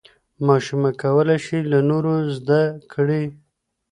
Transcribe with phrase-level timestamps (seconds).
[0.47, 2.61] ماشومه کولی شي له نورو زده
[2.93, 3.23] کړي.